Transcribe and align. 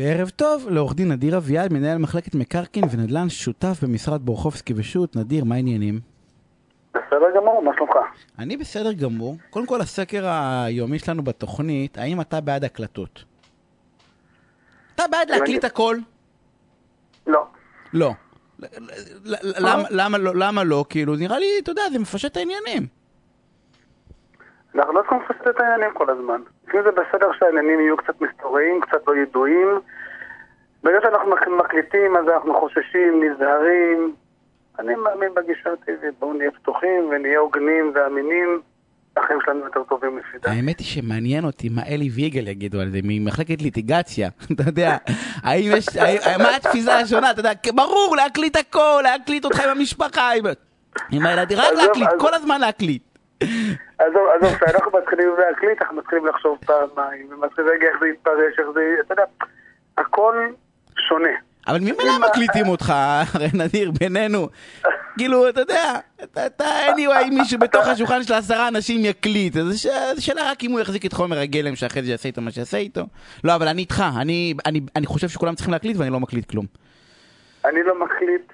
וערב 0.00 0.28
טוב 0.28 0.68
לעורך 0.68 0.94
דין 0.94 1.12
נדיר 1.12 1.36
אביעד, 1.36 1.72
מנהל 1.72 1.98
מחלקת 1.98 2.34
מקרקעין 2.34 2.84
ונדל"ן, 2.90 3.28
שותף 3.28 3.78
במשרד 3.82 4.22
בורחובסקי 4.24 4.74
ושות'. 4.76 5.16
נדיר, 5.16 5.44
מה 5.44 5.54
העניינים? 5.54 6.00
בסדר 6.94 7.26
גמור, 7.36 7.62
מה 7.64 7.70
שלומך? 7.76 7.92
אני 8.38 8.56
בסדר 8.56 8.92
גמור. 8.92 9.36
קודם 9.50 9.66
כל, 9.66 9.80
הסקר 9.80 10.26
היומי 10.28 10.98
שלנו 10.98 11.22
בתוכנית, 11.24 11.98
האם 11.98 12.20
אתה 12.20 12.40
בעד 12.40 12.64
הקלטות? 12.64 13.24
אתה 14.94 15.02
בעד 15.10 15.30
להקליט 15.30 15.64
הכל? 15.64 15.96
לא. 17.26 17.44
לא. 17.92 18.12
למה- 19.90 20.18
לא? 20.18 20.34
למה 20.36 20.64
לא? 20.64 20.84
כאילו, 20.88 21.16
נראה 21.16 21.38
לי, 21.38 21.46
אתה 21.62 21.70
יודע, 21.70 21.82
זה 21.92 21.98
מפשט 21.98 22.32
את 22.32 22.36
העניינים. 22.36 22.86
אנחנו 24.74 24.92
לא 24.92 25.00
צריכים 25.00 25.18
לפספס 25.18 25.48
את 25.50 25.60
העניינים 25.60 25.94
כל 25.94 26.10
הזמן. 26.10 26.40
לפעמים 26.68 26.84
זה 26.86 26.90
בסדר 26.90 27.28
שהעניינים 27.38 27.80
יהיו 27.80 27.96
קצת 27.96 28.20
מסתוריים, 28.20 28.80
קצת 28.80 29.02
לא 29.08 29.16
ידועים. 29.16 29.68
ברגע 30.82 30.98
שאנחנו 31.02 31.30
מק- 31.30 31.64
מקליטים, 31.64 32.16
אז 32.16 32.24
אנחנו 32.28 32.60
חוששים, 32.60 33.22
נזהרים. 33.24 34.14
אני 34.78 34.94
מאמין 34.94 35.28
בגישה 35.34 35.70
הטבעית, 35.72 36.14
בואו 36.18 36.32
נהיה 36.32 36.50
פתוחים 36.50 37.08
ונהיה 37.10 37.38
הוגנים 37.38 37.92
ואמינים. 37.94 38.60
החיים 39.16 39.38
שלנו 39.44 39.64
יותר 39.64 39.82
טובים 39.88 40.18
לפי 40.18 40.38
דעתי. 40.38 40.56
האמת 40.56 40.78
היא 40.78 40.86
שמעניין 40.86 41.44
אותי 41.44 41.68
מה 41.68 41.82
אלי 41.88 42.08
ויגל 42.14 42.48
יגידו 42.48 42.80
על 42.80 42.88
זה, 42.90 42.98
ממחלקת 43.04 43.62
ליטיגציה, 43.62 44.28
אתה 44.52 44.62
יודע, 44.66 44.96
האם 45.42 45.70
יש, 45.76 45.86
מה 46.38 46.56
התפיסה 46.56 46.98
השונה, 46.98 47.30
אתה 47.30 47.40
יודע, 47.40 47.50
ברור, 47.74 48.16
להקליט 48.16 48.56
הכל, 48.56 49.00
להקליט 49.02 49.44
אותך 49.44 49.60
עם 49.64 49.70
המשפחה, 49.70 50.30
עם- 51.10 51.26
הילדים, 51.26 51.58
רק 51.58 51.72
להקליט. 51.76 52.08
כל 52.18 52.34
הזמן 52.34 52.60
להקליט. 52.60 53.02
עזוב, 53.98 54.22
עזוב, 54.36 54.54
כשאנחנו 54.54 54.90
מתחילים 54.98 55.28
להקליט, 55.38 55.82
אנחנו 55.82 55.96
מתחילים 55.96 56.26
לחשוב 56.26 56.58
פעמיים, 56.66 57.28
ומתחילים 57.30 57.70
רגע 57.70 57.86
איך 57.88 57.96
זה 58.00 58.08
יתפרש, 58.08 58.58
איך 58.58 58.66
זה... 58.74 58.80
אתה 59.06 59.12
יודע, 59.12 59.24
הכל 59.98 60.46
שונה. 61.08 61.30
אבל 61.68 61.78
ממילא 61.80 62.18
מקליטים 62.28 62.68
אותך, 62.68 62.92
הרי 63.34 63.46
נדיר, 63.54 63.90
בינינו. 64.00 64.48
כאילו, 65.18 65.48
אתה 65.48 65.60
יודע, 65.60 65.92
אתה, 66.24 66.46
אתה 66.46 66.64
anyway, 66.64 67.30
מישהו 67.30 67.58
בתוך 67.58 67.86
השולחן 67.86 68.22
של 68.22 68.34
עשרה 68.34 68.68
אנשים 68.68 69.04
יקליט, 69.04 69.56
אז 69.56 69.62
זו 69.66 69.78
ש- 69.78 70.14
זו 70.16 70.24
שאלה 70.24 70.50
רק 70.50 70.64
אם 70.64 70.70
הוא 70.70 70.80
יחזיק 70.80 71.06
את 71.06 71.12
חומר 71.12 71.38
הגלם 71.38 71.76
שאחרי 71.76 72.02
זה 72.02 72.10
יעשה 72.10 72.28
איתו 72.28 72.40
מה 72.40 72.50
שיעשה 72.50 72.76
איתו. 72.76 73.00
לא, 73.44 73.54
אבל 73.54 73.68
אני 73.68 73.80
איתך, 73.80 74.04
אני, 74.20 74.54
אני, 74.66 74.80
אני 74.96 75.06
חושב 75.06 75.28
שכולם 75.28 75.54
צריכים 75.54 75.72
להקליט 75.72 75.96
ואני 75.96 76.10
לא 76.10 76.20
מקליט 76.20 76.50
כלום. 76.50 76.66
אני 77.64 77.82
לא 77.82 78.00
מקליט, 78.04 78.52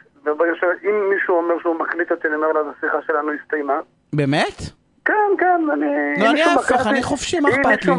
שאם 0.61 1.11
מישהו 1.15 1.37
אומר 1.37 1.55
שהוא 1.63 1.77
מקליט 1.81 2.11
אותי, 2.13 2.29
אני 2.29 2.37
אומר 2.37 2.53
לו, 2.53 2.61
השיחה 2.79 2.99
שלנו 3.07 3.33
הסתיימה. 3.43 3.81
באמת? 4.17 4.59
כן, 5.05 5.13
כן, 5.39 5.61
אני... 5.73 5.87
לא, 6.25 6.31
אני 6.31 6.43
ההפך, 6.43 6.87
אני 6.87 7.03
חופשי, 7.03 7.41
מה 7.41 7.49
אכפת 7.49 7.85
לי? 7.85 7.93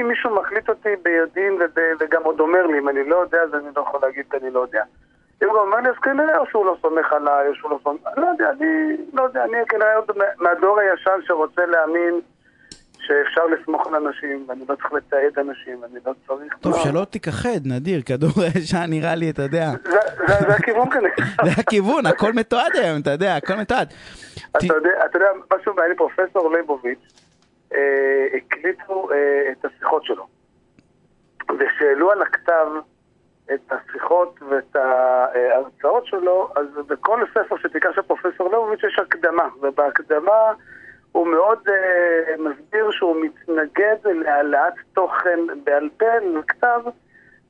אם 0.00 0.08
מישהו 0.08 0.34
מקליט 0.34 0.68
אותי 0.68 0.88
ביודעין 1.02 1.58
וגם 2.00 2.22
עוד 2.24 2.40
אומר 2.40 2.66
לי, 2.66 2.78
אם 2.78 2.88
אני 2.88 3.08
לא 3.08 3.16
יודע, 3.16 3.38
אז 3.42 3.54
אני 3.54 3.68
לא 3.76 3.82
יכול 3.82 4.00
להגיד 4.02 4.24
אני 4.42 4.50
לא 4.50 4.60
יודע. 4.60 4.82
אם 5.42 5.48
הוא 5.48 5.58
אומר 5.58 5.76
לי, 5.80 5.88
אז 5.88 5.94
כנראה 6.02 6.38
או 6.38 6.46
שהוא 6.50 6.66
לא 6.66 6.76
סומך 6.82 7.12
עליי, 7.12 7.48
או 7.48 7.54
שהוא 7.54 7.70
לא 7.70 7.78
סומך... 7.84 8.00
לא 8.16 8.26
יודע, 8.26 8.50
אני 8.50 8.66
לא 9.12 9.22
יודע, 9.22 9.44
אני 9.44 9.56
כנראה 9.68 9.94
עוד 9.96 10.10
מה- 10.16 10.24
מהדור 10.38 10.78
הישן 10.80 11.20
שרוצה 11.26 11.66
להאמין 11.66 12.20
שאפשר 13.10 13.46
לסמוך 13.46 13.86
על 13.86 13.94
אנשים, 14.06 14.44
ואני 14.48 14.60
לא 14.68 14.74
צריך 14.74 14.92
לתעד 14.92 15.38
אנשים, 15.38 15.82
ואני 15.82 15.98
לא 16.06 16.12
צריך... 16.28 16.54
טוב, 16.60 16.72
לא. 16.72 16.78
שלא 16.84 17.04
תיכחד, 17.04 17.60
נדיר, 17.64 18.02
כדור 18.06 18.30
הישן 18.54 18.84
נראה 18.88 19.14
לי, 19.14 19.30
אתה 19.30 19.42
יודע. 19.42 19.70
זה- 19.84 19.90
זה 20.28 20.34
זה 20.40 20.54
הכיוון 20.54 20.90
כנראה. 20.90 21.12
זה 21.44 21.60
הכיוון, 21.60 22.06
הכל 22.06 22.32
מתועד 22.32 22.70
היום, 22.76 23.00
אתה 23.00 23.10
יודע, 23.10 23.36
הכל 23.36 23.54
מתועד. 23.54 23.88
ת- 23.88 24.56
אתה 24.56 24.74
יודע, 24.74 24.90
אתה 25.06 25.16
יודע, 25.18 25.28
משהו 25.56 25.74
מעניין, 25.74 25.96
פרופסור 25.96 26.52
ליבוביץ', 26.56 27.22
אה, 27.74 27.78
הקליטו 28.36 29.08
אה, 29.12 29.16
את 29.52 29.64
השיחות 29.64 30.04
שלו. 30.04 30.26
ושהעלו 31.58 32.10
על 32.12 32.22
הכתב 32.22 32.66
את 33.54 33.72
השיחות 33.72 34.40
ואת 34.50 34.76
ההרצאות 34.76 36.06
שלו, 36.06 36.48
אז 36.56 36.86
בכל 36.86 37.24
ספר 37.34 37.56
שתיקח 37.58 37.88
של 37.94 38.02
פרופסור 38.02 38.50
ליבוביץ' 38.50 38.84
יש 38.84 38.98
הקדמה, 38.98 39.48
ובהקדמה 39.62 40.52
הוא 41.12 41.26
מאוד 41.26 41.58
אה, 41.68 42.34
מסביר 42.38 42.90
שהוא 42.90 43.16
מתנגד 43.24 43.96
להעלאת 44.04 44.74
תוכן 44.92 45.38
בעל 45.64 45.88
פה 45.96 46.06
לכתב, 46.38 46.80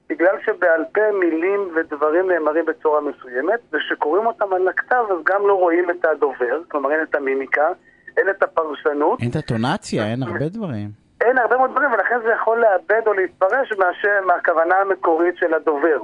בגלל 0.09 0.37
שבעל 0.47 0.85
פה 0.95 1.01
מילים 1.21 1.69
ודברים 1.77 2.31
נאמרים 2.31 2.65
בצורה 2.67 3.01
מסוימת, 3.01 3.61
וכשקוראים 3.73 4.27
אותם 4.27 4.53
על 4.53 4.69
הכתב 4.69 5.05
אז 5.11 5.25
גם 5.25 5.47
לא 5.49 5.55
רואים 5.55 5.91
את 5.91 6.05
הדובר, 6.05 6.61
כלומר 6.69 6.93
אין 6.93 7.03
את 7.03 7.15
המימיקה, 7.15 7.69
אין 8.17 8.31
את 8.31 8.43
הפרשנות, 8.43 9.21
אין 9.21 9.31
את 9.31 9.37
הטונציה, 9.37 10.07
אין 10.07 10.23
הרבה 10.23 10.49
דברים. 10.49 10.89
אין 11.21 11.39
הרבה 11.39 11.57
מאוד 11.57 11.71
דברים, 11.71 11.93
ולכן 11.93 12.19
זה 12.25 12.31
יכול 12.31 12.61
לאבד 12.61 13.07
או 13.07 13.13
להתפרש 13.13 13.73
מאשר, 13.79 14.21
מהכוונה 14.27 14.75
המקורית 14.77 15.37
של 15.37 15.55
הדובר. 15.55 15.99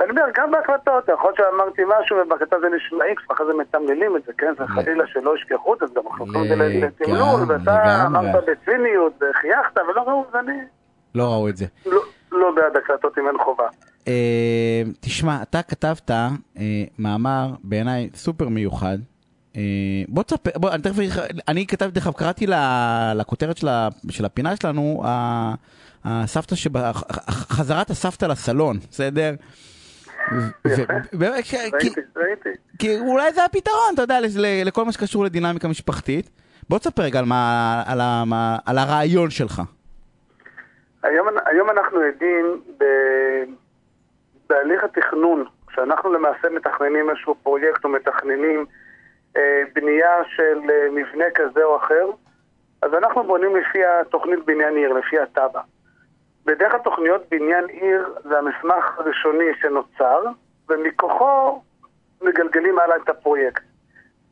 ואני 0.00 0.10
אומר, 0.10 0.22
גם 0.36 0.50
בהקלטות, 0.50 1.04
יכול 1.14 1.30
להיות 1.30 1.36
שאמרתי 1.36 1.82
משהו 1.84 2.16
ובהקלטה 2.16 2.56
זה 2.60 2.66
נשמע 2.76 3.04
איקס, 3.04 3.22
ואחרי 3.30 3.46
זה 3.46 3.52
מתמללים 3.60 4.16
את 4.16 4.22
זה, 4.26 4.32
כן? 4.38 4.52
זה 4.58 4.66
חלילה 4.66 5.04
שלא 5.06 5.36
ישכחו 5.36 5.74
את 5.74 5.78
זה, 5.78 5.86
גם 5.96 6.02
מחלקו 6.06 6.42
את 6.42 6.48
זה 6.48 6.54
לתמלול, 6.56 7.40
ואתה. 7.48 8.06
אמרת 8.06 8.44
בציניות, 8.48 9.12
וחייכת, 9.16 9.78
ולא 9.90 10.02
ראו, 10.02 10.24
אז 10.28 10.34
אני 10.34 10.58
לא 11.14 11.24
ראו 11.24 11.48
את 11.48 11.56
זה. 11.56 11.66
לא- 11.86 12.02
לא 12.32 12.50
בעד 12.56 12.76
הקלטות 12.76 13.18
אם 13.18 13.26
אין 13.28 13.38
חובה. 13.44 13.64
אה, 14.08 14.82
תשמע, 15.00 15.42
אתה 15.42 15.62
כתבת 15.62 16.10
אה, 16.10 16.28
מאמר 16.98 17.50
בעיניי 17.64 18.10
סופר 18.14 18.48
מיוחד. 18.48 18.98
אה, 19.56 19.62
בוא 20.08 20.22
תספר, 20.22 20.50
בוא, 20.56 20.70
אני 20.70 20.82
תכף, 20.82 20.96
אני 21.48 21.66
כתבתי 21.66 22.00
לך, 22.00 22.10
קראתי 22.16 22.46
לכותרת 23.14 23.56
של 24.10 24.24
הפינה 24.24 24.56
שלנו, 24.56 25.02
הסבתא 26.04 26.54
חזרת 27.30 27.90
הסבתא 27.90 28.26
לסלון, 28.26 28.78
בסדר? 28.90 29.34
כי- 31.42 31.88
ראיתי, 31.88 32.00
ראיתי. 32.16 32.48
כי 32.78 32.98
אולי 32.98 33.32
זה 33.32 33.44
הפתרון, 33.44 33.94
אתה 33.94 34.02
יודע, 34.02 34.18
לכל 34.64 34.84
מה 34.84 34.92
שקשור 34.92 35.24
לדינמיקה 35.24 35.68
משפחתית. 35.68 36.30
בוא 36.68 36.78
תספר 36.78 37.02
רגע 37.02 37.20
על, 38.66 38.78
הרעיון 38.78 39.30
שלך. 39.30 39.62
היום, 41.02 41.70
אנחנו 41.70 41.98
עדים. 42.00 42.60
בהליך 44.48 44.84
התכנון, 44.84 45.44
כשאנחנו 45.66 46.12
למעשה 46.12 46.48
מתכננים 46.56 47.10
איזשהו 47.10 47.34
פרויקט 47.42 47.84
או 47.84 47.88
מתכננים 47.88 48.66
אה, 49.36 49.62
בנייה 49.74 50.14
של 50.36 50.58
אה, 50.70 50.88
מבנה 50.90 51.24
כזה 51.34 51.64
או 51.64 51.76
אחר, 51.76 52.06
אז 52.82 52.90
אנחנו 52.94 53.24
בונים 53.24 53.56
לפי 53.56 53.78
התוכנית 53.84 54.38
בניין 54.46 54.76
עיר, 54.76 54.92
לפי 54.92 55.18
התב"ע. 55.18 55.60
בדרך 56.46 56.72
כלל 56.72 56.80
תוכניות 56.80 57.22
בניין 57.30 57.64
עיר 57.66 58.14
זה 58.24 58.38
המסמך 58.38 58.98
הראשוני 58.98 59.44
שנוצר, 59.60 60.22
ומכוחו 60.68 61.62
מגלגלים 62.22 62.78
הלאה 62.78 62.96
את 62.96 63.08
הפרויקט. 63.08 63.62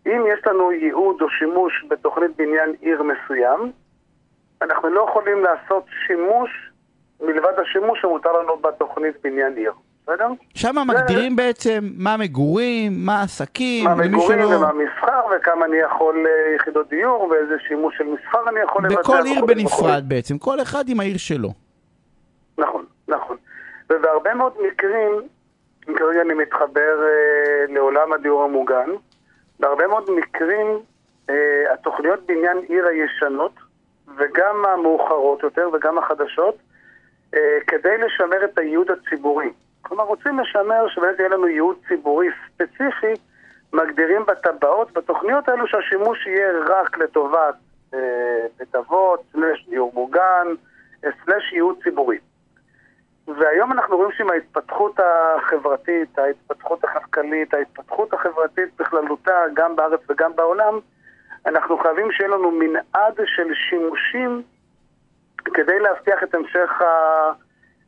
אם 0.07 0.25
יש 0.33 0.47
לנו 0.47 0.73
ייעוד 0.73 1.23
או 1.23 1.31
שימוש 1.31 1.85
בתוכנית 1.89 2.37
בניין 2.37 2.75
עיר 2.81 3.03
מסוים, 3.03 3.73
אנחנו 4.63 4.89
לא 4.89 5.07
יכולים 5.11 5.45
לעשות 5.45 5.85
שימוש 6.07 6.51
מלבד 7.21 7.53
השימוש 7.63 8.01
שמותר 8.01 8.33
לנו 8.33 8.57
בתוכנית 8.57 9.15
בניין 9.25 9.57
עיר, 9.57 9.73
בסדר? 10.03 10.29
שם 10.55 10.77
מגדירים 10.87 11.37
בעצם 11.37 11.79
מה 11.97 12.17
מגורים, 12.17 12.93
מה 12.97 13.23
עסקים, 13.23 13.85
מה 13.85 13.95
מגורים 13.95 14.39
שלא... 14.39 14.57
ומה 14.57 14.73
מסחר 14.73 15.21
וכמה 15.37 15.67
אני 15.67 15.77
יכול 15.77 16.27
אה, 16.27 16.55
יחידות 16.55 16.89
דיור 16.89 17.29
ואיזה 17.31 17.55
שימוש 17.69 17.95
של 17.99 18.05
מסחר 18.05 18.49
אני 18.49 18.61
יכול 18.61 18.85
לבצע. 18.85 19.01
בכל 19.01 19.23
עיר 19.25 19.45
בנפרד 19.45 20.05
בעצם, 20.09 20.39
כל 20.39 20.61
אחד 20.63 20.89
עם 20.89 21.01
העיר 21.01 21.17
שלו. 21.17 21.68
נכון, 22.59 22.85
נכון. 23.09 23.37
ובהרבה 23.91 24.35
מאוד 24.35 24.53
מקרים, 24.67 25.13
כרגע 25.97 26.21
אני 26.21 26.35
מתחבר 26.35 27.03
אה, 27.03 27.65
לעולם 27.69 28.13
הדיור 28.13 28.43
המוגן, 28.43 28.91
בהרבה 29.61 29.87
מאוד 29.87 30.11
מקרים 30.11 30.81
אה, 31.31 31.73
התוכניות 31.73 32.27
בניין 32.27 32.59
עיר 32.59 32.87
הישנות 32.87 33.53
וגם 34.17 34.65
המאוחרות 34.65 35.43
יותר 35.43 35.69
וגם 35.73 35.99
החדשות, 35.99 36.57
אה, 37.35 37.59
כדי 37.67 37.99
לשמר 37.99 38.45
את 38.45 38.59
הייעוד 38.59 38.91
הציבורי. 38.91 39.53
כלומר, 39.83 40.05
רוצים 40.05 40.39
לשמר 40.39 40.89
שבאמת 40.89 41.19
יהיה 41.19 41.29
לנו 41.29 41.49
ייעוד 41.49 41.77
ציבורי 41.89 42.29
ספציפי, 42.47 43.15
מגדירים 43.73 44.27
בטבעות, 44.27 44.93
בתוכניות 44.93 45.49
האלו 45.49 45.67
שהשימוש 45.67 46.27
יהיה 46.27 46.53
רק 46.67 46.99
לטובת 46.99 47.55
אה, 47.95 48.47
בית 48.59 48.75
אבות, 48.75 49.23
סלש 49.33 49.67
דיור 49.69 49.93
מוגן, 49.95 50.47
אה, 51.05 51.11
סלש 51.25 51.53
ייעוד 51.53 51.77
ציבורי. 51.83 52.19
והיום 53.59 53.73
אנחנו 53.73 53.97
רואים 53.97 54.13
שעם 54.13 54.31
ההתפתחות 54.31 55.01
החברתית, 55.01 56.19
ההתפתחות 56.19 56.85
הכלכלית, 56.85 57.55
ההתפתחות 57.55 58.15
החברתית 58.15 58.69
בכללותה, 58.79 59.33
גם 59.55 59.77
בארץ 59.77 60.01
וגם 60.09 60.37
בעולם, 60.37 60.79
אנחנו 61.47 61.79
חייבים 61.79 62.13
שיהיה 62.13 62.31
לנו 62.31 62.51
מנעד 62.51 63.21
של 63.25 63.55
שימושים 63.55 64.43
כדי 65.45 65.79
להבטיח 65.79 66.23
את 66.23 66.35
המשך 66.35 66.83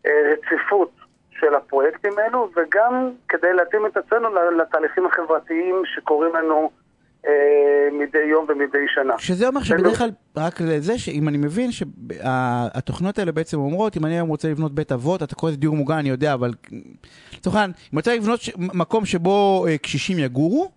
הרציפות 0.05 0.91
של 1.31 1.55
הפרויקטים 1.55 2.19
האלו, 2.19 2.51
וגם 2.57 3.11
כדי 3.29 3.53
להתאים 3.53 3.87
את 3.87 3.97
עצמנו 3.97 4.29
לתהליכים 4.59 5.07
החברתיים 5.07 5.83
שקורים 5.85 6.35
לנו 6.35 6.71
מדי 7.93 8.19
יום 8.31 8.47
ומדי 8.49 8.79
שנה. 8.95 9.15
שזה 9.19 9.49
אומר 9.49 9.63
שבדרך 9.63 9.99
כלל, 9.99 10.11
רק 10.37 10.61
לזה, 10.61 10.99
שאם 10.99 11.29
אני 11.29 11.39
מבין 11.39 11.71
שהתוכניות 11.73 13.19
האלה 13.19 13.33
בעצם 13.33 13.59
אומרות, 13.59 13.97
אם 13.97 14.05
אני 14.07 14.15
היום 14.15 14.29
רוצה 14.29 14.49
לבנות 14.51 14.75
בית 14.75 14.93
אבות, 14.93 15.23
אתה 15.23 15.35
קורא 15.35 15.51
לזה 15.51 15.61
דיור 15.61 15.77
מוגן, 15.77 15.95
אני 15.95 16.09
יודע, 16.09 16.35
אבל 16.35 16.51
לצורך 17.33 17.57
העניין, 17.57 17.73
אם 17.93 17.99
רוצה 17.99 18.15
לבנות. 18.17 18.41
מקום 18.57 19.05
שבו 19.05 19.67
אה, 19.69 19.79
קשישים 19.79 20.19
יגורו, 20.19 20.71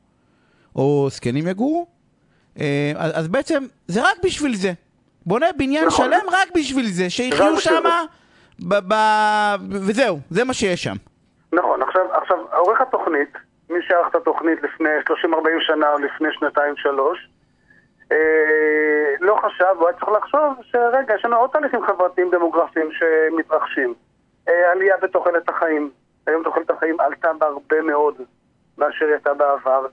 או 0.75 1.07
זקנים 1.11 1.47
יגורו, 1.47 1.87
אה, 2.59 2.91
אז, 2.95 3.27
בעצם 3.27 3.63
זה 3.87 4.01
רק 4.01 4.17
בשביל 4.25 4.55
זה. 4.55 4.73
בונה 5.25 5.45
בניין 5.57 5.85
נכון. 5.85 6.05
שלם 6.05 6.25
רק 6.31 6.49
בשביל 6.55 6.85
זה, 6.87 7.09
שיחיו 7.09 7.59
שם, 7.59 7.83
ב- 8.59 8.93
ב- 8.93 9.55
וזהו, 9.69 10.19
זה 10.29 10.43
מה 10.43 10.53
שיש 10.53 10.83
שם. 10.83 10.95
נכון, 11.53 11.81
עכשיו, 11.81 12.01
עכשיו 12.21 12.37
עורך 12.57 12.81
התוכנית, 12.81 13.33
מי 13.73 13.81
שערך 13.81 14.07
את 14.07 14.15
התוכנית 14.15 14.63
לפני 14.63 14.89
30-40 15.09 15.35
שנה 15.59 15.93
או 15.93 15.97
לפני 15.97 16.27
שנתיים-שלוש, 16.31 17.29
אה, 18.11 19.13
לא 19.19 19.35
חשב, 19.35 19.75
הוא 19.77 19.87
היה 19.87 19.97
צריך 19.97 20.11
לחשוב 20.11 20.53
שרגע, 20.61 21.15
יש 21.15 21.25
לנו 21.25 21.35
עוד 21.35 21.49
תהליכים 21.49 21.85
חברתיים 21.85 22.29
דמוגרפיים 22.31 22.89
שמתרחשים. 22.91 23.93
אה, 24.49 24.71
עלייה 24.71 24.97
בתוחלת 25.01 25.49
החיים. 25.49 25.91
היום 26.27 26.43
תוחלת 26.43 26.69
החיים 26.69 26.99
עלתה 26.99 27.33
בהרבה 27.33 27.81
מאוד 27.81 28.15
מאשר 28.77 29.05
הייתה 29.05 29.33
בעבר. 29.33 29.85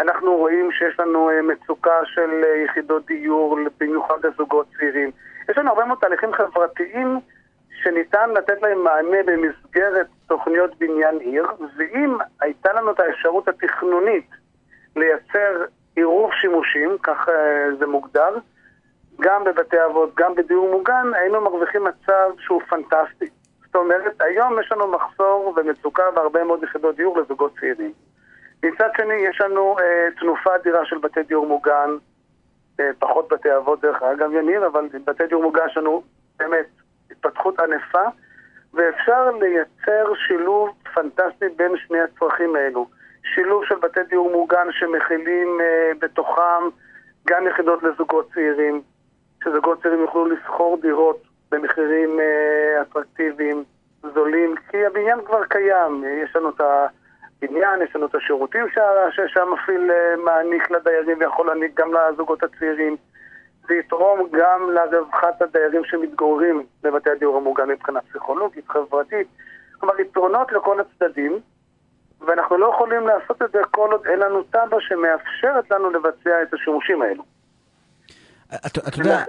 אנחנו 0.00 0.36
רואים 0.36 0.72
שיש 0.72 1.00
לנו 1.00 1.30
אה, 1.30 1.42
מצוקה 1.42 2.04
של 2.04 2.44
יחידות 2.64 3.06
דיור, 3.06 3.58
במיוחד 3.80 4.26
לזוגות 4.26 4.66
צעירים. 4.78 5.10
יש 5.48 5.58
לנו 5.58 5.68
הרבה 5.68 5.84
מאוד 5.84 5.98
תהליכים 6.00 6.32
חברתיים 6.32 7.20
שניתן 7.82 8.30
לתת 8.30 8.62
להם 8.62 8.84
מענה 8.84 9.18
במסגרת 9.26 10.06
תוכניות 10.32 10.78
בניין 10.78 11.18
עיר, 11.18 11.46
ואם 11.76 12.16
הייתה 12.40 12.72
לנו 12.72 12.90
את 12.90 13.00
האפשרות 13.00 13.48
התכנונית 13.48 14.30
לייצר 14.96 15.64
עירוב 15.96 16.30
שימושים, 16.32 16.96
כך 17.02 17.28
אה, 17.28 17.76
זה 17.78 17.86
מוגדר, 17.86 18.34
גם 19.20 19.44
בבתי 19.44 19.76
אבות, 19.84 20.14
גם 20.14 20.34
בדיור 20.34 20.70
מוגן, 20.70 21.06
היינו 21.14 21.40
מרוויחים 21.40 21.84
מצב 21.84 22.30
שהוא 22.38 22.62
פנטסטי. 22.68 23.26
זאת 23.64 23.76
אומרת, 23.76 24.20
היום 24.20 24.60
יש 24.60 24.72
לנו 24.72 24.88
מחסור 24.88 25.54
ומצוקה 25.56 26.10
בהרבה 26.14 26.44
מאוד 26.44 26.62
יחידות 26.62 26.96
דיור 26.96 27.18
לזוגות 27.18 27.52
צעירים. 27.60 27.92
מצד 28.62 28.88
שני, 28.96 29.14
יש 29.14 29.40
לנו 29.40 29.76
אה, 29.80 30.08
תנופה 30.20 30.56
אדירה 30.56 30.86
של 30.86 30.98
בתי 30.98 31.22
דיור 31.22 31.46
מוגן, 31.46 31.90
אה, 32.80 32.90
פחות 32.98 33.32
בתי 33.32 33.56
אבות 33.56 33.80
דרך 33.80 34.02
אגב, 34.02 34.32
יניר, 34.32 34.66
אבל 34.66 34.88
בתי 35.04 35.26
דיור 35.26 35.42
מוגן 35.42 35.66
יש 35.70 35.76
לנו 35.76 36.02
באמת 36.38 36.66
התפתחות 37.10 37.60
ענפה, 37.60 38.04
ואפשר 38.74 39.30
לייצר 39.30 40.14
שילוב 40.26 40.70
פנטסטי 40.94 41.48
בין 41.56 41.76
שני 41.76 42.00
הצרכים 42.00 42.56
האלו. 42.56 42.86
שילוב 43.34 43.64
של 43.64 43.74
בתי 43.74 44.00
דיור 44.08 44.30
מוגן 44.30 44.66
שמכילים 44.70 45.60
אה, 45.60 45.90
בתוכם 45.98 46.62
גם 47.26 47.46
יחידות 47.46 47.82
לזוגות 47.82 48.28
צעירים, 48.34 48.82
שזוגות 49.44 49.82
צעירים 49.82 50.00
יוכלו 50.00 50.26
לשכור 50.26 50.78
דירות 50.80 51.22
במחירים 51.50 52.20
אה, 52.20 52.82
אטרקטיביים, 52.82 53.64
זולים, 54.14 54.54
כי 54.70 54.86
הבניין 54.86 55.18
כבר 55.26 55.44
קיים, 55.44 56.04
יש 56.24 56.36
לנו 56.36 56.48
את 56.48 56.60
הבניין, 56.60 57.82
יש 57.82 57.96
לנו 57.96 58.06
את 58.06 58.14
השירותים 58.14 58.66
שהמפעיל 59.26 59.90
אה, 59.90 60.16
מעניק 60.24 60.70
לדיירים 60.70 61.18
ויכול 61.20 61.46
להעניק 61.46 61.80
גם 61.80 61.90
לזוגות 61.94 62.42
הצעירים. 62.42 62.96
זה 63.68 63.74
יתרום 63.74 64.28
גם 64.32 64.70
לרווחת 64.70 65.42
הדיירים 65.42 65.82
שמתגוררים 65.84 66.66
בבתי 66.82 67.10
הדיור 67.10 67.36
המוגן 67.36 67.68
מבחינה 67.68 68.00
פסיכולוגית, 68.00 68.68
חברתית. 68.68 69.26
כלומר, 69.78 70.00
יתרונות 70.00 70.52
לכל 70.52 70.76
הצדדים, 70.80 71.40
ואנחנו 72.20 72.58
לא 72.58 72.72
יכולים 72.74 73.06
לעשות 73.06 73.42
את 73.42 73.52
זה 73.52 73.58
כל 73.70 73.88
עוד 73.92 74.06
אין 74.06 74.18
לנו 74.18 74.42
תב"ע 74.42 74.76
שמאפשרת 74.80 75.70
לנו 75.70 75.90
לבצע 75.90 76.42
את 76.42 76.54
השימושים 76.54 77.02
האלו. 77.02 77.22
אתה 78.66 78.98
יודע, 78.98 79.24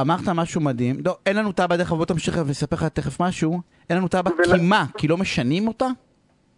אמרת 0.00 0.28
משהו 0.34 0.60
מדהים, 0.60 0.96
לא, 1.04 1.16
אין 1.26 1.36
לנו 1.36 1.52
תב"ע, 1.52 1.76
דרך 1.76 1.88
אגב, 1.88 1.98
בוא 1.98 2.06
תמשיך 2.06 2.34
ואספר 2.46 2.76
לך 2.76 2.84
תכף 2.84 3.20
משהו, 3.20 3.60
אין 3.90 3.98
לנו 3.98 4.08
תב"ע 4.08 4.30
ול- 4.38 4.44
כי 4.44 4.68
מה? 4.68 4.84
כי 4.98 5.08
לא 5.08 5.16
משנים 5.16 5.68
אותה? 5.68 5.86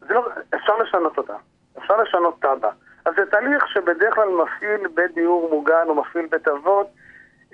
זה 0.00 0.14
לא, 0.14 0.28
אפשר 0.54 0.72
לשנות 0.76 1.18
אותה. 1.18 1.34
אפשר 1.78 1.94
לשנות 2.02 2.40
תב"ע. 2.40 2.68
אז 3.08 3.14
זה 3.16 3.26
תהליך 3.26 3.68
שבדרך 3.68 4.14
כלל 4.14 4.28
מפעיל 4.28 4.88
בית 4.94 5.14
דיור 5.14 5.48
מוגן 5.50 5.84
או 5.88 5.94
מפעיל 5.94 6.26
בית 6.26 6.48
אבות. 6.48 6.86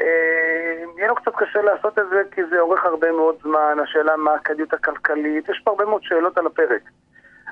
אה, 0.00 0.84
יהיה 0.96 1.08
לו 1.08 1.14
קצת 1.14 1.32
קשה 1.36 1.62
לעשות 1.62 1.98
את 1.98 2.08
זה 2.10 2.22
כי 2.30 2.44
זה 2.44 2.60
אורך 2.60 2.84
הרבה 2.84 3.12
מאוד 3.12 3.36
זמן, 3.42 3.76
השאלה 3.82 4.16
מה 4.16 4.34
הכדאיות 4.34 4.72
הכלכלית, 4.72 5.48
יש 5.48 5.60
פה 5.64 5.70
הרבה 5.70 5.84
מאוד 5.84 6.02
שאלות 6.02 6.38
על 6.38 6.46
הפרק. 6.46 6.82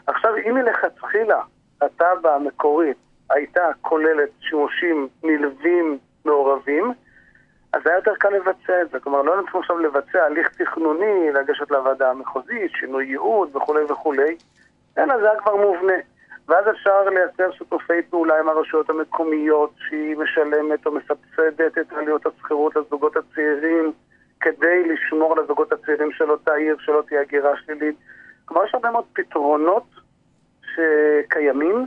עכשיו, 0.06 0.36
אם 0.36 0.54
מלכתחילה 0.54 1.40
התב"ע 1.82 2.34
המקורית 2.34 2.96
הייתה 3.30 3.70
כוללת 3.80 4.30
שימושים 4.40 5.08
נלווים 5.22 5.98
מעורבים, 6.24 6.92
אז 7.72 7.86
היה 7.86 7.96
יותר 7.96 8.14
קל 8.14 8.28
לבצע 8.28 8.82
את 8.82 8.90
זה. 8.90 9.00
כלומר, 9.00 9.22
לא 9.22 9.40
נצטרך 9.42 9.54
עכשיו 9.54 9.78
לבצע 9.78 10.24
הליך 10.24 10.48
תכנוני, 10.48 11.32
לגשת 11.32 11.70
לוועדה 11.70 12.10
המחוזית, 12.10 12.70
שינוי 12.80 13.06
ייעוד 13.06 13.56
וכולי 13.56 13.84
וכולי, 13.84 14.36
אלא 14.98 15.18
זה 15.18 15.30
היה 15.30 15.40
כבר 15.40 15.56
מובנה. 15.56 16.11
ואז 16.48 16.64
אפשר 16.70 17.04
לייצר 17.14 17.56
שיתופי 17.58 18.02
פעולה 18.10 18.40
עם 18.40 18.48
הרשויות 18.48 18.90
המקומיות, 18.90 19.74
שהיא 19.88 20.16
משלמת 20.16 20.86
או 20.86 20.92
מסבסדת 20.92 21.78
את 21.80 21.92
עלויות 21.92 22.26
השכירות 22.26 22.76
לזוגות 22.76 23.16
הצעירים, 23.16 23.92
כדי 24.40 24.82
לשמור 24.88 25.32
על 25.32 25.44
הזוגות 25.44 25.72
הצעירים 25.72 26.12
של 26.12 26.30
אותה 26.30 26.54
עיר, 26.54 26.76
שלא 26.80 27.02
תהיה 27.08 27.20
הגירה 27.20 27.50
שלילית. 27.64 27.96
כלומר, 28.44 28.64
יש 28.64 28.74
הרבה 28.74 28.90
מאוד 28.90 29.04
פתרונות 29.12 29.84
שקיימים, 30.74 31.86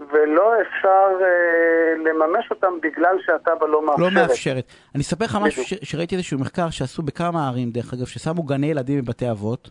ולא 0.00 0.52
אפשר 0.62 1.06
אה, 1.22 1.94
לממש 2.04 2.50
אותם 2.50 2.72
בגלל 2.82 3.16
שהתב"ע 3.26 3.66
לא 3.66 3.86
מאפשרת. 3.86 4.12
לא 4.12 4.20
מאפשרת. 4.22 4.64
אני 4.94 5.02
אספר 5.02 5.24
לך 5.24 5.38
משהו. 5.42 5.64
ש- 5.64 5.74
שראיתי 5.82 6.14
איזשהו 6.14 6.38
מחקר 6.38 6.70
שעשו 6.70 7.02
בכמה 7.02 7.48
ערים, 7.48 7.70
דרך 7.70 7.94
אגב, 7.94 8.06
ששמו 8.06 8.42
גני 8.42 8.66
ילדים 8.66 9.00
בבתי 9.04 9.30
אבות, 9.30 9.70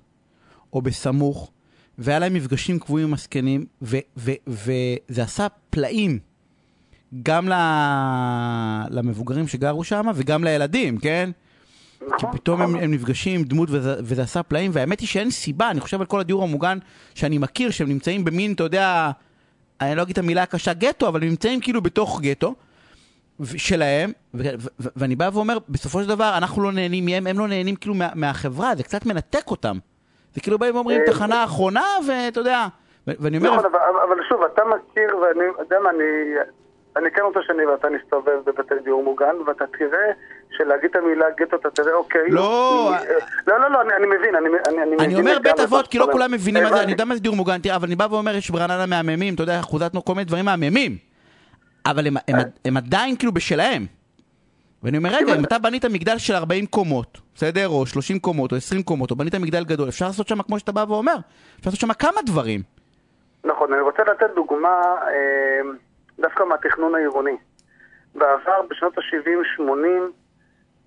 או 0.73 0.81
בסמוך, 0.81 1.51
והיה 1.97 2.19
להם 2.19 2.33
מפגשים 2.33 2.79
קבועים 2.79 3.07
עם 3.07 3.13
הזקנים, 3.13 3.65
וזה 4.47 5.23
עשה 5.23 5.47
פלאים 5.69 6.19
גם 7.23 7.47
למבוגרים 8.89 9.47
שגרו 9.47 9.83
שם 9.83 10.05
וגם 10.15 10.43
לילדים, 10.43 10.97
כן? 10.97 11.29
כי 11.99 12.05
נכון, 12.15 12.31
פתאום 12.31 12.61
הם. 12.61 12.75
הם 12.75 12.91
נפגשים 12.91 13.39
עם 13.39 13.45
דמות 13.45 13.69
וזה, 13.71 13.95
וזה 13.99 14.21
עשה 14.21 14.43
פלאים, 14.43 14.71
והאמת 14.73 14.99
היא 14.99 15.07
שאין 15.07 15.31
סיבה, 15.31 15.71
אני 15.71 15.79
חושב 15.79 15.99
על 15.99 16.05
כל 16.05 16.19
הדיור 16.19 16.43
המוגן 16.43 16.77
שאני 17.15 17.37
מכיר, 17.37 17.69
שהם 17.69 17.89
נמצאים 17.89 18.25
במין, 18.25 18.53
אתה 18.53 18.63
יודע, 18.63 19.11
אני 19.81 19.95
לא 19.95 20.01
אגיד 20.01 20.11
את 20.11 20.17
המילה 20.17 20.43
הקשה 20.43 20.73
גטו, 20.73 21.07
אבל 21.07 21.23
הם 21.23 21.29
נמצאים 21.29 21.59
כאילו 21.59 21.81
בתוך 21.81 22.21
גטו 22.21 22.55
שלהם, 23.43 24.11
ואני 24.79 25.15
בא 25.15 25.29
ואומר, 25.33 25.57
בסופו 25.69 26.01
של 26.01 26.07
דבר 26.07 26.37
אנחנו 26.37 26.61
לא 26.61 26.71
נהנים 26.71 27.05
מהם, 27.05 27.27
הם 27.27 27.39
לא 27.39 27.47
נהנים 27.47 27.75
כאילו 27.75 27.95
מה, 27.95 28.09
מהחברה, 28.15 28.75
זה 28.75 28.83
קצת 28.83 29.05
מנתק 29.05 29.43
אותם. 29.47 29.77
זה 30.33 30.41
כאילו 30.41 30.59
באים 30.59 30.75
ואומרים 30.75 31.01
אה, 31.01 31.05
תחנה 31.05 31.43
אחרונה, 31.43 31.83
ואתה 32.07 32.39
יודע, 32.39 32.65
ואני 33.07 33.37
אומר, 33.37 33.55
נכון, 33.55 33.65
אבל, 34.07 34.17
שוב, 34.29 34.41
אתה 34.53 34.61
מכיר, 34.65 35.17
ואני 35.17 35.43
יודע 35.59 35.75
מה, 35.83 35.89
אני, 35.89 36.03
אני 36.97 37.11
כן 37.11 37.21
רוצה 37.21 37.39
שאני 37.47 37.65
ואתה 37.65 37.87
נסתובב 37.89 38.31
בבתי 38.45 38.73
דיור 38.83 39.03
מוגן, 39.03 39.35
ואתה 39.47 39.65
תראה 39.77 40.11
שלהגיד 40.57 40.89
את 40.89 40.95
המילה 40.95 41.25
גטו, 41.37 41.55
אתה 41.55 41.69
תראה, 41.69 41.93
אוקיי. 41.93 42.29
לא. 42.29 42.91
אני- 42.97 43.05
לא, 43.47 43.59
לא, 43.59 43.71
לא, 43.71 43.81
אני, 43.81 43.93
אני 43.97 44.05
מבין, 44.17 44.35
אני, 44.35 44.47
אני, 44.67 44.77
אני 44.83 44.83
אני 44.83 44.95
מבין 44.95 45.11
אומר 45.19 45.31
לגמרי 45.37 45.51
בית 45.51 45.59
אבות, 45.59 45.87
כי 45.87 45.97
לא 45.97 46.03
אומר. 46.03 46.13
כולם 46.13 46.31
מבינים 46.31 46.63
מה 46.63 46.69
זה. 46.69 46.81
אני 46.83 46.91
יודע 46.91 47.05
מה 47.05 47.15
זה 47.15 47.21
דיור 47.21 47.35
מוגן, 47.35 47.57
אבל 47.75 47.87
אני 47.87 47.95
בא 47.95 48.07
ואומר, 48.11 48.35
יש 48.35 48.49
ברעננה 48.49 48.85
מהממים, 48.85 49.33
אתה 49.33 49.43
יודע, 49.43 49.59
אחוזת 49.59 49.91
כל 50.05 50.13
מיני 50.13 50.25
דברים 50.25 50.45
מהממים. 50.45 50.97
אבל 51.85 52.07
הם, 52.07 52.13
הם, 52.27 52.35
הם 52.65 52.77
עדיין 52.77 53.15
כאילו 53.15 53.31
בשלהם. 53.31 53.85
ואני 54.83 54.97
אומר, 54.97 55.09
רגע, 55.13 55.35
אם 55.35 55.43
אתה 55.45 55.59
בנית 55.59 55.85
מגדל 55.85 56.17
של 56.17 56.33
40 56.33 56.65
קומות, 56.65 57.17
בסדר? 57.35 57.67
או 57.67 57.85
30 57.85 58.19
קומות, 58.19 58.51
או 58.51 58.57
20 58.57 58.83
קומות, 58.83 59.11
או 59.11 59.15
בנית 59.15 59.35
מגדל 59.35 59.63
גדול, 59.63 59.89
אפשר 59.89 60.05
לעשות 60.05 60.27
שם, 60.27 60.41
כמו 60.41 60.59
שאתה 60.59 60.71
בא 60.71 60.85
ואומר, 60.87 61.15
אפשר 61.59 61.69
לעשות 61.69 61.79
שם 61.79 61.93
כמה 61.93 62.21
דברים. 62.25 62.61
נכון, 63.43 63.73
אני 63.73 63.81
רוצה 63.81 64.03
לתת 64.03 64.35
דוגמה 64.35 64.95
אה, 65.07 65.61
דווקא 66.19 66.43
מהתכנון 66.43 66.95
העירוני. 66.95 67.37
בעבר, 68.15 68.61
בשנות 68.69 68.97
ה-70-80, 68.97 69.63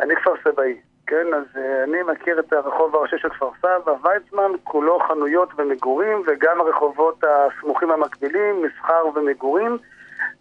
אני 0.00 0.16
כפר 0.16 0.32
סבאי, 0.44 0.80
כן? 1.06 1.26
אז 1.34 1.44
אה, 1.56 1.84
אני 1.84 1.98
מכיר 2.12 2.40
את 2.40 2.52
הרחוב 2.52 2.96
הראשי 2.96 3.16
של 3.18 3.28
כפר 3.28 3.50
סבא, 3.58 3.92
ויצמן, 4.02 4.50
כולו 4.64 4.98
חנויות 5.08 5.48
ומגורים, 5.56 6.22
וגם 6.26 6.60
הרחובות 6.60 7.24
הסמוכים 7.24 7.90
המקבילים, 7.90 8.62
מסחר 8.62 9.06
ומגורים. 9.14 9.78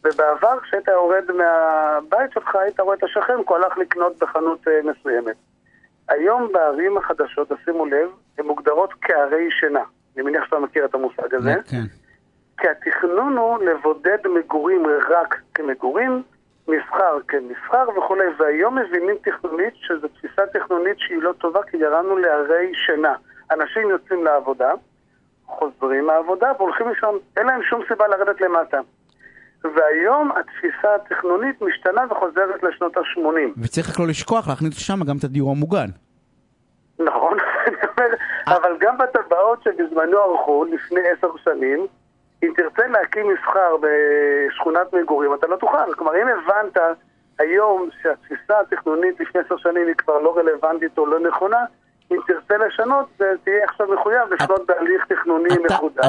ובעבר, 0.06 0.60
כשהיית 0.60 0.88
יורד 0.88 1.32
מהבית 1.32 2.32
שלך, 2.34 2.56
היית 2.56 2.80
רואה 2.80 2.96
את 2.96 3.04
השכן, 3.04 3.34
הוא 3.34 3.56
הלך 3.56 3.78
לקנות 3.78 4.20
בחנות 4.20 4.68
אה, 4.68 4.80
מסוימת. 4.84 5.36
היום 6.10 6.52
בערים 6.54 6.98
החדשות, 6.98 7.52
תשימו 7.52 7.86
לב, 7.86 8.10
הן 8.38 8.46
מוגדרות 8.46 8.94
כערי 9.02 9.52
שינה. 9.60 9.84
אני 10.16 10.24
מניח 10.24 10.46
שאתה 10.46 10.60
מכיר 10.60 10.86
את 10.86 10.96
המושג 10.96 11.34
הזה. 11.34 11.54
כן. 11.70 11.84
כי 12.58 12.68
התכנון 12.70 13.38
הוא 13.38 13.58
לבודד 13.64 14.18
מגורים 14.28 14.84
רק 15.10 15.42
כמגורים, 15.54 16.24
מסחר 16.68 17.18
כמסחר 17.28 17.90
וכולי, 17.98 18.26
והיום 18.38 18.78
מבינים 18.78 19.16
תכנונית 19.24 19.74
שזו 19.76 20.08
תפיסה 20.08 20.42
תכנונית 20.54 21.00
שהיא 21.00 21.22
לא 21.22 21.34
טובה, 21.34 21.64
כי 21.64 21.78
גרמנו 21.78 22.18
לערי 22.18 22.72
שינה. 22.86 23.16
אנשים 23.52 23.90
יוצאים 23.90 24.24
לעבודה, 24.24 24.72
חוזרים 25.46 26.06
מהעבודה 26.06 26.52
והולכים 26.58 26.90
לישון, 26.90 27.20
אין 27.38 27.48
להם 27.48 27.64
שום 27.64 27.82
סיבה 27.88 28.08
לרדת 28.08 28.42
למטה. 28.42 28.80
והיום 29.76 30.32
התפיסה 30.32 30.96
התכנונית 30.96 31.62
משתנה 31.62 32.02
וחוזרת 32.10 32.64
לשנות 32.64 32.98
ה-80. 32.98 33.60
וצריך 33.64 33.90
רק 33.90 34.00
לא 34.00 34.08
לשכוח 34.08 34.48
להכניס 34.48 34.78
לשם 34.78 35.04
גם 35.08 35.18
את 35.18 35.24
הדיור 35.24 35.52
המוגן. 35.52 35.88
נכון, 37.00 37.38
אני 37.68 37.76
אומר, 37.98 38.16
אבל 38.48 38.78
גם 38.80 38.98
בטבעות 38.98 39.64
שבזמנו 39.64 40.18
ערכו 40.18 40.66
לפני 40.66 41.00
עשר 41.10 41.28
שנים, 41.44 41.88
אם 42.44 42.54
תרצה 42.56 42.88
להקים 42.88 43.26
מסחר 43.34 43.76
בשכונת 43.82 44.94
מגורים, 44.94 45.34
אתה 45.34 45.48
לא 45.48 45.56
תוכל. 45.56 45.94
כלומר, 45.98 46.16
אם 46.22 46.28
הבנת 46.28 46.78
היום 47.40 47.90
שהתפיסה 48.02 48.60
התכנונית 48.60 49.20
לפני 49.20 49.42
עשר 49.42 49.58
שנים 49.58 49.88
היא 49.88 49.96
כבר 49.96 50.20
לא 50.20 50.38
רלוונטית 50.38 50.98
או 50.98 51.06
לא 51.06 51.20
נכונה, 51.20 51.66
אם 52.12 52.18
תרצה 52.28 52.66
לשנות, 52.68 53.06
תהיה 53.18 53.64
עכשיו 53.70 53.88
מחויב 54.00 54.22
לשנות 54.34 54.62
בהליך 54.68 55.06
תכנוני 55.08 55.50
מחודש, 55.66 56.06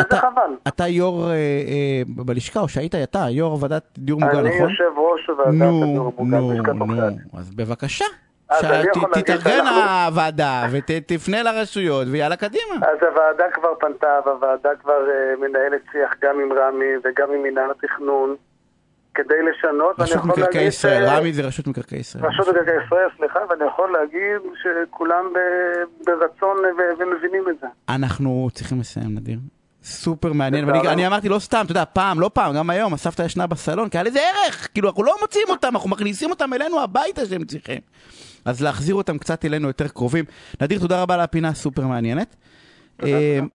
וזה 0.00 0.16
חבל. 0.16 0.56
אתה 0.68 0.86
יו"ר 0.86 1.30
אה, 1.30 1.34
אה, 1.34 2.02
בלשכה, 2.06 2.60
או 2.60 2.68
שהיית 2.68 2.94
אתה, 2.94 3.26
יו"ר 3.30 3.58
ועדת 3.62 3.82
דיור 3.98 4.20
מוגן, 4.20 4.36
אני 4.38 4.48
נכון? 4.56 4.70
יושב 4.70 4.90
ראש 4.96 5.28
ועדת 5.28 5.48
הדיור 5.48 6.12
המוגן 6.18 6.36
נו, 6.36 6.48
בלשכת 6.48 6.68
עורכי 6.68 6.84
נו, 6.94 7.02
הדין. 7.02 7.18
אז 7.38 7.50
בבקשה. 7.54 8.04
אני 8.52 8.82
שתתארגן 9.16 9.42
שאנחנו- 9.44 9.82
הוועדה 10.06 10.62
ותפנה 10.72 11.42
לרשויות 11.42 12.06
ויאללה 12.10 12.36
קדימה. 12.36 12.74
אז 12.82 12.98
הוועדה 13.08 13.44
כבר 13.52 13.74
פנתה, 13.80 14.18
והוועדה 14.26 14.68
כבר 14.82 14.92
אה, 15.10 15.34
מנהלת 15.48 15.82
שיח 15.92 16.10
גם 16.22 16.40
עם 16.40 16.52
רמי 16.52 16.92
וגם 17.04 17.32
עם 17.34 17.42
מינהל 17.42 17.70
התכנון 17.70 18.36
כדי 19.14 19.34
לשנות. 19.50 19.96
רשות 19.98 20.24
מקרקעי 20.24 20.66
ישראל, 20.66 21.04
רמי 21.04 21.32
זה 21.32 21.42
רשות 21.42 21.66
מקרקעי 21.66 21.98
ישראל. 21.98 22.26
רשות 22.26 22.48
מקרקעי 22.48 22.84
ישראל, 22.86 23.08
סליחה, 23.16 23.38
ואני 23.50 23.64
יכול 23.64 23.92
להגיד 23.92 24.52
שכולם 24.62 25.24
ברצון 26.06 26.56
ומבינים 26.98 27.44
את 27.48 27.54
זה. 27.60 27.66
אנחנו 27.88 28.48
צריכים 28.52 28.80
לסיים, 28.80 29.14
נדיר. 29.14 29.38
סופר 29.84 30.32
מעניין. 30.32 30.64
ואני 30.64 30.88
אני 30.88 31.06
אמרתי 31.06 31.28
לא 31.28 31.38
סתם, 31.38 31.62
אתה 31.64 31.72
יודע, 31.72 31.84
פעם, 31.92 32.20
לא 32.20 32.30
פעם, 32.34 32.54
גם 32.54 32.70
היום, 32.70 32.94
הסבתא 32.94 33.22
ישנה 33.22 33.46
בסלון, 33.46 33.88
כי 33.88 33.98
היה 33.98 34.04
לזה 34.04 34.20
ערך, 34.20 34.68
כאילו, 34.74 34.88
אנחנו 34.88 35.02
לא 35.02 35.14
מוציאים 35.20 35.46
אותם, 35.50 35.68
אנחנו 35.74 35.90
מכניסים 35.90 36.30
אותם 36.30 36.52
אלינו 36.52 36.80
הביתה 36.80 37.26
שהם 37.26 37.44
צריכים. 37.44 37.80
אז 38.44 38.62
להחזיר 38.62 38.94
אותם 38.94 39.18
קצת 39.18 39.44
אלינו 39.44 39.68
יותר 39.68 39.88
קרובים. 39.88 40.24
נדיר, 40.60 40.78
תודה 40.78 41.02
רבה 41.02 41.14
על 41.14 41.20
הפינה 41.20 41.48
הסופר 41.48 41.86
מעניינת. 41.86 42.36
אה, 43.02 43.38